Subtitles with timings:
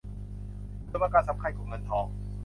[0.79, 2.05] อุดมการณ์สำคัญกว่าเงินทอง